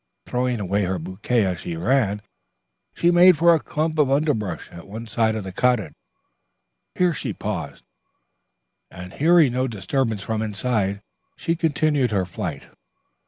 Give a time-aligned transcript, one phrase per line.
[0.25, 2.23] Throwing away her bouquet as she ran,
[2.95, 5.93] she made for a clump of underbrush at one side of the cottage.
[6.95, 7.83] Here she paused,
[8.89, 11.01] and hearing no disturbance from inside,
[11.37, 12.71] she continued her flight.